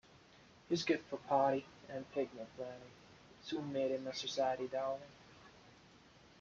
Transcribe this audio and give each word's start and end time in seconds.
His 0.67 0.81
gift 0.83 1.05
for 1.11 1.17
party 1.17 1.63
and 1.87 2.11
picnic 2.11 2.47
planning 2.57 2.89
soon 3.43 3.71
made 3.71 3.91
him 3.91 4.07
a 4.07 4.15
society 4.15 4.67
darling. 4.67 4.99